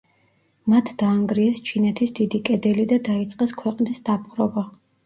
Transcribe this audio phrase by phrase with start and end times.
[0.73, 4.69] მათ დაანგრიეს ჩინეთის დიდი კედელი და დაიწყეს ქვეყნის დაპყრობა.